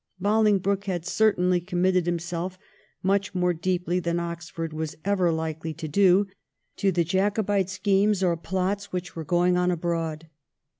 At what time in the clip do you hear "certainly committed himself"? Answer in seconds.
1.05-2.57